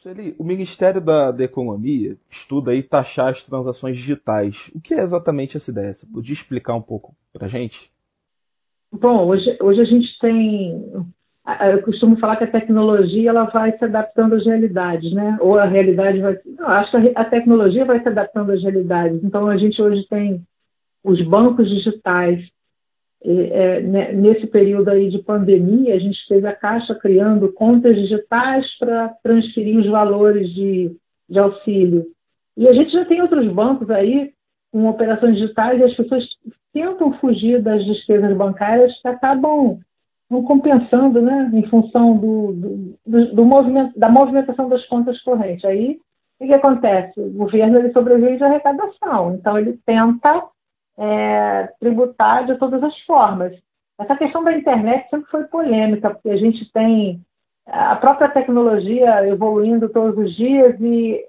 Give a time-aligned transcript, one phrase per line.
[0.00, 4.70] Sueli, o Ministério da, da, Economia estuda aí taxar as transações digitais.
[4.74, 5.92] O que é exatamente essa ideia?
[5.92, 7.92] Você podia explicar um pouco para a gente?
[8.90, 10.90] Bom, hoje, hoje a gente tem.
[11.70, 15.36] Eu costumo falar que a tecnologia ela vai se adaptando às realidades, né?
[15.38, 16.38] Ou a realidade vai.
[16.46, 19.22] Não, acho que a tecnologia vai se adaptando às realidades.
[19.22, 20.42] Então a gente hoje tem
[21.04, 22.42] os bancos digitais
[23.22, 28.66] é, né, nesse período aí de pandemia, a gente fez a Caixa criando contas digitais
[28.78, 30.96] para transferir os valores de,
[31.28, 32.06] de auxílio.
[32.56, 34.32] E a gente já tem outros bancos aí
[34.72, 36.24] com operações digitais e as pessoas
[36.72, 39.78] tentam fugir das despesas bancárias que acabam
[40.30, 45.64] não compensando, né, em função do, do, do, do movimento, da movimentação das contas correntes.
[45.64, 45.98] Aí,
[46.38, 47.20] o que acontece?
[47.20, 50.44] O governo ele sobrevive de arrecadação, então ele tenta
[51.00, 53.56] é, tributar de todas as formas.
[53.98, 57.20] Essa questão da internet sempre foi polêmica, porque a gente tem
[57.66, 61.24] a própria tecnologia evoluindo todos os dias e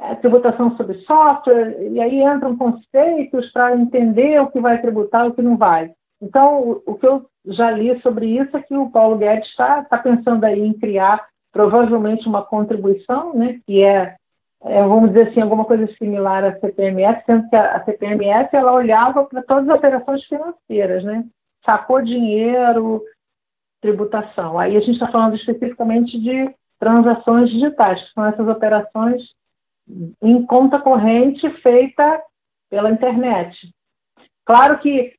[0.00, 5.28] é, tributação sobre software, e aí entram conceitos para entender o que vai tributar e
[5.28, 5.92] o que não vai.
[6.20, 9.84] Então, o, o, que eu já li sobre isso é que o Paulo Guedes está
[9.84, 14.16] tá pensando aí em criar provavelmente uma contribuição, né, que é
[14.64, 19.24] é, vamos dizer assim, alguma coisa similar à CPMS, sendo que a, CPMS ela olhava
[19.24, 21.24] para todas as operações financeiras, né?
[21.68, 23.02] Sacou dinheiro,
[23.80, 24.58] tributação.
[24.58, 29.22] Aí a gente está falando especificamente de transações digitais, que são essas operações
[30.22, 32.22] em conta corrente feita
[32.68, 33.56] pela internet.
[34.44, 35.12] Claro que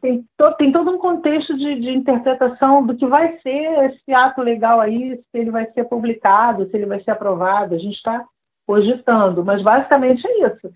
[0.00, 4.42] tem, to, tem, todo um contexto de, de, interpretação do que vai ser esse ato
[4.42, 7.76] legal aí, se ele vai ser publicado, se ele vai ser aprovado.
[7.76, 8.24] A gente está
[8.66, 10.72] cogitando, mas basicamente é isso.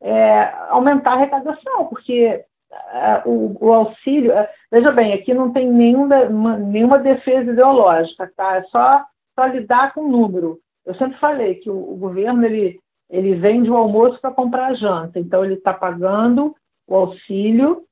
[0.00, 2.44] É aumentar a arrecadação, porque
[2.92, 4.32] é, o, o, auxílio.
[4.32, 8.56] É, veja bem, aqui não tem nenhuma, nenhuma defesa ideológica, tá?
[8.56, 10.58] É só, só lidar com o número.
[10.84, 12.78] Eu sempre falei que o, o governo ele,
[13.08, 16.54] ele vende o almoço para comprar a janta, então ele está pagando
[16.86, 17.82] o auxílio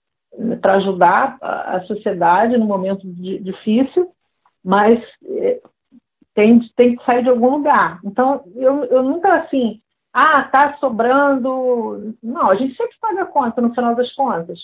[0.60, 4.10] para ajudar a, a, sociedade no momento de, difícil,
[4.64, 5.60] mas é,
[6.34, 8.00] tem, tem que sair de algum lugar.
[8.04, 9.80] Então, eu, eu nunca assim,
[10.12, 12.14] ah, tá sobrando.
[12.22, 14.58] Não, a gente sempre paga a conta no final das contas.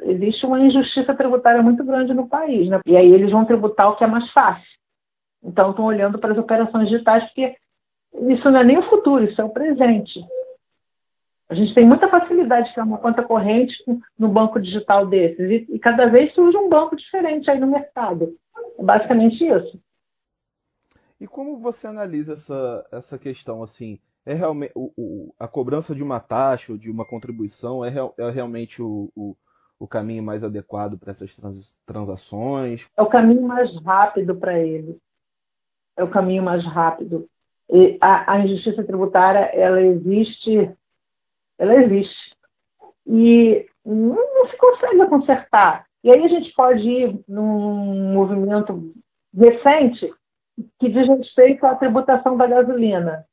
[0.00, 2.80] Existe uma injustiça tributária muito grande no país, né?
[2.86, 4.66] E aí eles vão tributar o que é mais fácil.
[5.42, 7.54] Então, estão olhando para as operações digitais, porque
[8.30, 10.20] isso não é nem o futuro, isso é o presente.
[11.48, 13.74] A gente tem muita facilidade de criar uma conta corrente
[14.18, 18.34] no banco digital desses, e, e cada vez surge um banco diferente aí no mercado.
[18.78, 19.78] É basicamente isso.
[21.24, 23.98] E como você analisa essa, essa questão assim?
[24.26, 28.14] É realmente o, o, a cobrança de uma taxa ou de uma contribuição é, real,
[28.18, 29.34] é realmente o, o,
[29.78, 32.90] o, caminho mais adequado para essas trans, transações?
[32.94, 34.98] É o caminho mais rápido para ele.
[35.96, 37.26] É o caminho mais rápido.
[37.70, 40.70] E a, a injustiça tributária ela existe,
[41.56, 42.36] ela existe
[43.06, 45.86] e não, não se consegue consertar.
[46.02, 48.92] E aí a gente pode ir num movimento
[49.34, 50.12] recente
[50.78, 53.24] que diz respeito à tributação da gasolina.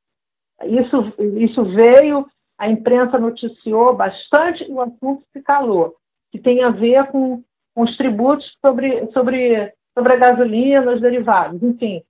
[0.64, 2.26] Isso, isso veio,
[2.58, 5.96] a imprensa noticiou bastante e o assunto se calou,
[6.32, 7.44] que tem a ver com,
[7.74, 11.62] com os tributos sobre, sobre, sobre a gasolina, os derivados.
[11.64, 12.04] Enfim,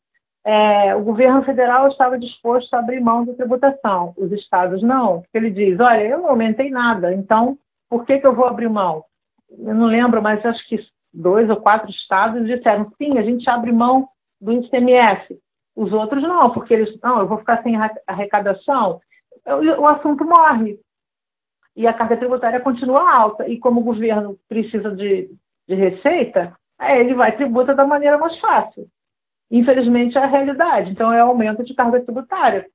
[0.44, 5.38] é, o governo federal estava disposto a abrir mão da tributação, os estados não, porque
[5.38, 7.58] ele diz, olha, eu não aumentei nada, então
[7.90, 9.04] por que, que eu vou abrir mão?
[9.50, 10.80] Eu não lembro, mas acho que
[11.14, 14.08] dois ou quatro estados disseram, sim, a gente abre mão
[14.42, 15.40] do ICMS.
[15.76, 17.76] Os outros não, porque eles, não, eu vou ficar sem
[18.08, 19.00] arrecadação,
[19.46, 20.80] o assunto morre.
[21.76, 23.48] E a carga tributária continua alta.
[23.48, 25.30] E como o governo precisa de,
[25.68, 28.88] de receita, ele vai tributa da maneira mais fácil.
[29.50, 30.92] Infelizmente é a realidade.
[30.92, 32.68] Então é aumento de carga tributária.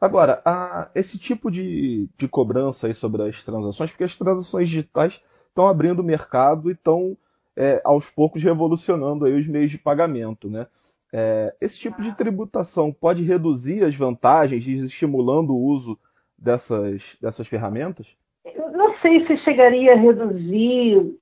[0.00, 5.22] Agora, a, esse tipo de, de cobrança aí sobre as transações, porque as transações digitais
[5.48, 7.16] estão abrindo o mercado e estão
[7.56, 10.66] é, aos poucos revolucionando aí os meios de pagamento, né?
[11.12, 15.98] É, esse tipo de tributação pode reduzir as vantagens, estimulando o uso
[16.38, 18.16] dessas, dessas ferramentas?
[18.44, 21.14] Eu não sei se chegaria a reduzir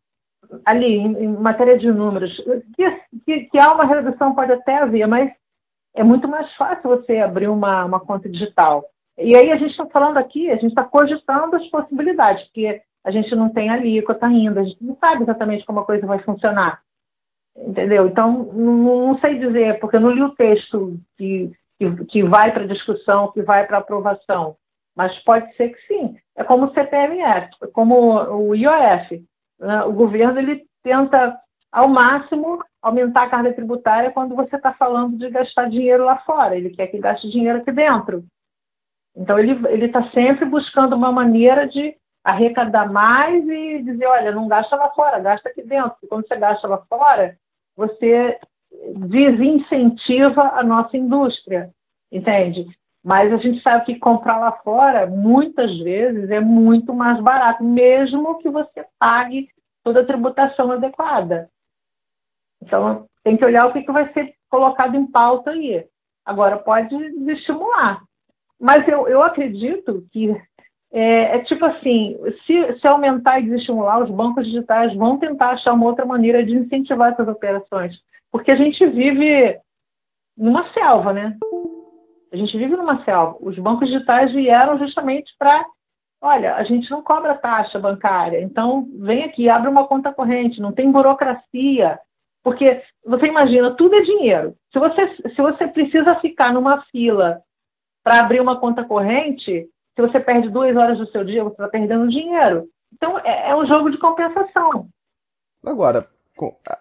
[0.65, 2.37] ali em, em matéria de números.
[2.76, 2.91] Que,
[3.25, 5.31] que, que, há uma redução pode até haver, mas
[5.94, 8.85] é muito mais fácil você abrir uma, uma conta digital.
[9.19, 13.11] E aí a gente está falando aqui, a gente está cogitando as possibilidades, porque a
[13.11, 16.81] gente não tem alíquota ainda, a gente não sabe exatamente como a coisa vai funcionar.
[17.56, 18.06] Entendeu?
[18.06, 22.52] Então, não, não sei dizer, porque eu não li o texto que, que, que vai
[22.52, 24.56] para discussão, que vai para aprovação.
[24.97, 26.17] Mas pode ser que sim.
[26.37, 29.25] É como o CPMF, como o IOF.
[29.58, 29.85] Né?
[29.85, 31.38] O governo ele tenta
[31.73, 36.56] ao máximo, aumentar a carga tributária quando você está falando de gastar dinheiro lá fora.
[36.56, 38.25] Ele quer que gaste dinheiro aqui dentro.
[39.17, 41.94] Então, ele está sempre buscando uma maneira de
[42.25, 45.94] arrecadar mais e dizer: olha, não gasta lá fora, gasta aqui dentro.
[46.02, 47.37] E quando você gasta lá fora,
[47.76, 48.38] você
[48.94, 51.70] desincentiva a nossa indústria,
[52.11, 52.67] entende?
[53.02, 58.38] Mas a gente sabe que comprar lá fora, muitas vezes, é muito mais barato, mesmo
[58.38, 59.49] que você pague
[59.82, 61.49] toda a tributação adequada.
[62.62, 65.87] Então, tem que olhar o que, que vai ser colocado em pauta aí.
[66.25, 66.94] Agora, pode
[67.31, 68.02] estimular.
[68.61, 70.37] Mas eu, eu acredito que
[70.92, 75.72] é, é, tipo assim, se, se aumentar e desestimular, os bancos digitais vão tentar achar
[75.72, 77.96] uma outra maneira de incentivar essas operações.
[78.31, 79.58] Porque a gente vive
[80.37, 81.37] numa selva, né?
[82.32, 83.37] A gente vive numa selva.
[83.40, 85.64] Os bancos digitais vieram justamente para,
[86.20, 90.72] olha, a gente não cobra taxa bancária, então vem aqui, abre uma conta corrente, não
[90.72, 92.00] tem burocracia.
[92.42, 94.54] Porque você imagina, tudo é dinheiro.
[94.72, 97.42] Se você, se você precisa ficar numa fila
[98.02, 101.69] para abrir uma conta corrente, se você perde duas horas do seu dia, você está
[101.69, 102.69] perdendo dinheiro.
[102.92, 104.88] Então, é, é, um jogo de compensação.
[105.64, 106.08] Agora,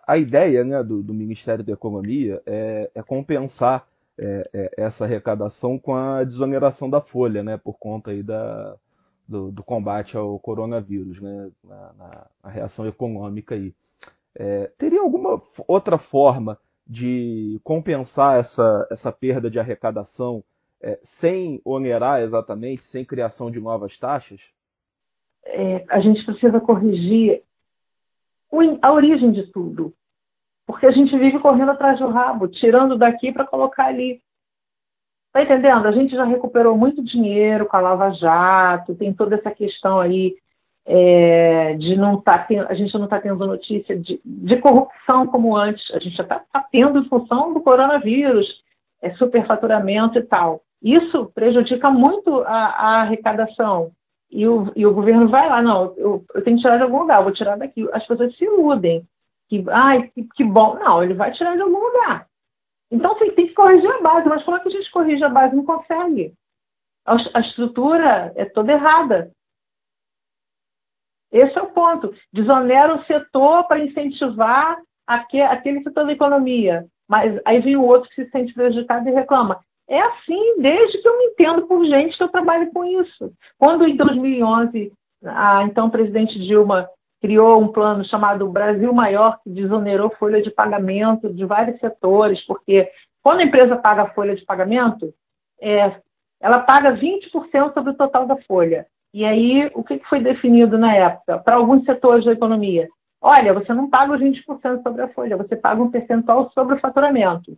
[0.07, 3.85] a ideia né, do, do Ministério da Economia é, é compensar
[4.17, 8.75] é, é, essa arrecadação com a desoneração da folha, né, por conta aí da,
[9.27, 13.73] do, do combate ao coronavírus, né, na, na, na reação econômica aí.
[14.35, 20.43] É, teria alguma outra forma de compensar essa, essa perda de arrecadação
[20.81, 24.41] é, sem onerar exatamente, sem criação de novas taxas?
[25.45, 27.43] É, a gente precisa corrigir
[28.81, 29.93] a origem de tudo.
[30.65, 34.21] Porque a gente vive correndo atrás do rabo, tirando daqui para colocar ali.
[35.31, 35.87] Tá entendendo?
[35.87, 40.35] A gente já recuperou muito dinheiro com a Lava Jato, tem toda essa questão aí
[40.85, 45.91] é, de não tá a gente não está tendo notícia de, de, corrupção como antes,
[45.93, 48.63] a gente já está tá tendo em função do coronavírus,
[49.01, 50.63] é, superfaturamento e tal.
[50.81, 53.91] Isso prejudica muito a, a arrecadação.
[54.31, 56.99] E o, e o, governo vai lá, não, eu, eu, tenho que tirar de algum
[56.99, 57.87] lugar, vou tirar daqui.
[57.91, 59.05] As pessoas se iludem.
[59.47, 60.75] Que, ai, que, que bom.
[60.75, 62.27] Não, ele vai tirar de algum lugar.
[62.91, 65.29] Então tem, tem que corrigir a base, mas como é que a gente corrige a
[65.29, 65.55] base?
[65.55, 66.33] Não consegue.
[67.05, 69.31] A, a estrutura é toda errada.
[71.31, 72.13] Esse é o ponto.
[72.31, 76.85] Desonera o setor para incentivar aquele setor da economia.
[77.07, 79.59] Mas aí vem o outro que se sente prejudicado e reclama.
[79.89, 83.33] É assim desde que eu me entendo por gente que eu trabalho com isso.
[83.57, 84.93] Quando em 2011
[85.25, 86.87] a então presidente Dilma
[87.21, 92.89] criou um plano chamado Brasil Maior, que desonerou folha de pagamento de vários setores, porque
[93.21, 95.13] quando a empresa paga a folha de pagamento,
[95.59, 95.99] é,
[96.39, 98.85] ela paga 20% sobre o total da folha.
[99.13, 101.39] E aí, o que foi definido na época?
[101.39, 102.87] Para alguns setores da economia,
[103.19, 106.79] olha, você não paga os 20% sobre a folha, você paga um percentual sobre o
[106.79, 107.57] faturamento.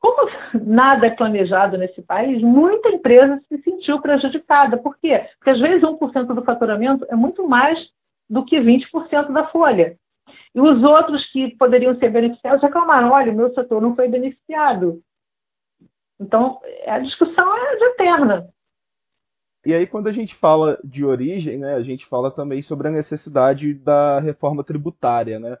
[0.00, 0.30] Como
[0.64, 4.78] nada é planejado nesse país, muita empresa se sentiu prejudicada.
[4.78, 5.26] Por quê?
[5.38, 7.78] Porque às vezes 1% do faturamento é muito mais
[8.28, 9.98] do que 20% da folha.
[10.54, 15.02] E os outros que poderiam ser beneficiados reclamaram: olha, o meu setor não foi beneficiado.
[16.18, 18.48] Então, a discussão é eterna.
[19.64, 22.90] E aí, quando a gente fala de origem, né, a gente fala também sobre a
[22.90, 25.58] necessidade da reforma tributária, né?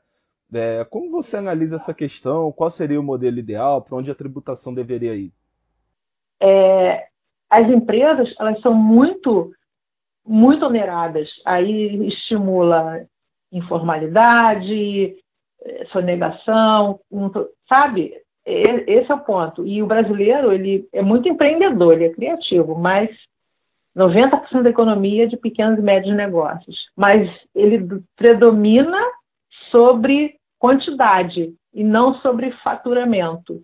[0.52, 2.50] É, como você analisa essa questão?
[2.52, 3.82] Qual seria o modelo ideal?
[3.82, 5.32] Para onde a tributação deveria ir?
[6.40, 7.06] É,
[7.48, 9.52] as empresas elas são muito
[10.24, 11.28] muito oneradas.
[11.44, 13.04] Aí estimula
[13.52, 15.16] informalidade,
[15.92, 17.00] sonegação,
[17.68, 18.14] sabe?
[18.44, 19.66] Esse é o ponto.
[19.66, 23.10] E o brasileiro ele é muito empreendedor, ele é criativo, mas
[23.96, 26.76] 90% da economia é de pequenos e médios negócios.
[26.96, 28.98] Mas ele predomina
[29.70, 33.62] sobre quantidade e não sobre faturamento.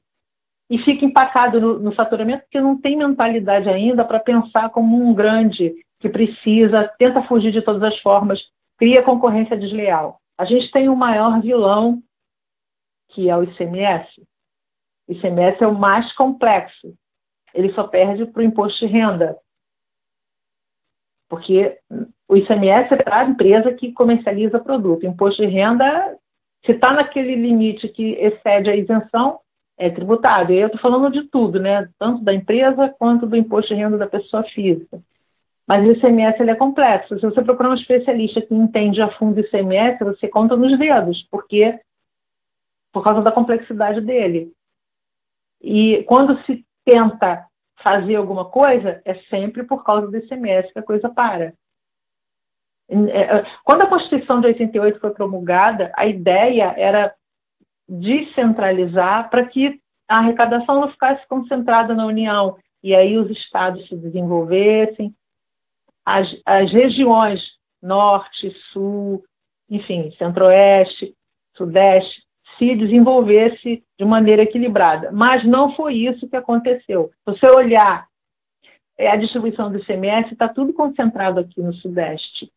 [0.69, 5.15] E fica empacado no, no faturamento porque não tem mentalidade ainda para pensar como um
[5.15, 8.41] grande que precisa, tenta fugir de todas as formas,
[8.77, 10.19] cria concorrência desleal.
[10.37, 12.03] A gente tem o maior vilão,
[13.11, 14.27] que é o ICMS.
[15.07, 16.95] O ICMS é o mais complexo.
[17.55, 19.37] Ele só perde para o imposto de renda.
[21.29, 21.79] Porque
[22.29, 25.05] o ICMS é para a empresa que comercializa produto.
[25.05, 26.19] O imposto de renda
[26.67, 29.41] se está naquele limite que excede a isenção,
[29.79, 30.53] é tributado.
[30.53, 31.89] E eu estou falando de tudo, né?
[31.99, 35.01] Tanto da empresa quanto do imposto de renda da pessoa física.
[35.67, 37.19] Mas o ICMS ele é complexo.
[37.19, 41.27] Se você procurar um especialista que entende a fundo o ICMS, você conta nos dedos,
[41.31, 41.79] porque
[42.93, 44.53] por causa da complexidade dele.
[45.61, 47.47] E quando se tenta
[47.83, 51.53] fazer alguma coisa, é sempre por causa do ICMS que a coisa para.
[53.11, 57.15] É, quando a Constituição de 88 foi promulgada, a ideia era
[57.89, 63.97] descentralizar para que a arrecadação não ficasse concentrada na União e aí os estados se
[63.97, 65.13] desenvolvessem,
[66.05, 67.41] as, as regiões
[67.83, 69.25] norte, sul,
[69.69, 71.15] enfim, centro-oeste,
[71.57, 72.23] sudeste,
[72.59, 75.11] se desenvolvesse de maneira equilibrada.
[75.13, 77.11] Mas não foi isso que aconteceu.
[77.25, 78.07] Se você olhar
[78.97, 82.51] é, a distribuição do ICMS, está tudo concentrado aqui no sudeste.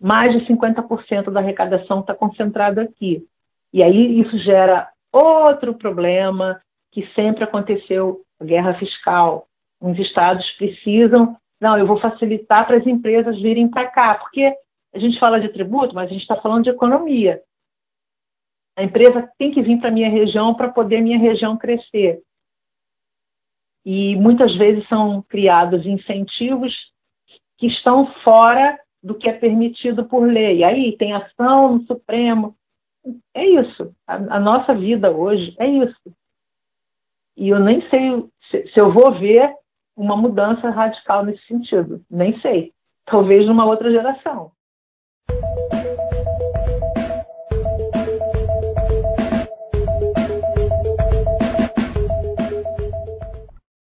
[0.00, 3.26] Mais de 50% da arrecadação está concentrado aqui.
[3.72, 9.46] E aí isso gera outro problema que sempre aconteceu, a guerra fiscal.
[9.80, 14.52] Os estados precisam, não, eu vou facilitar para as empresas virem para cá, porque
[14.94, 17.42] a gente fala de tributo, mas a gente está falando de economia.
[18.76, 22.22] A empresa tem que vir para a minha região para poder minha região crescer.
[23.84, 26.74] E muitas vezes são criados incentivos
[27.58, 30.62] que estão fora do que é permitido por lei.
[30.62, 32.56] Aí tem ação no Supremo.
[33.34, 33.94] É isso.
[34.06, 36.14] A, a nossa vida hoje é isso.
[37.36, 39.52] E eu nem sei se, se eu vou ver
[39.96, 42.02] uma mudança radical nesse sentido.
[42.10, 42.72] Nem sei.
[43.06, 44.52] Talvez numa outra geração.